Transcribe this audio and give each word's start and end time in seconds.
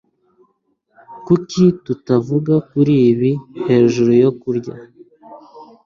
kuki 1.25 1.63
tutavuga 1.85 2.53
kuri 2.69 2.93
ibi 3.11 3.31
hejuru 3.67 4.11
yo 4.23 4.31
kurya 4.41 4.73